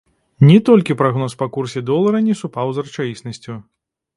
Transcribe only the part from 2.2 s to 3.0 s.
не супаў з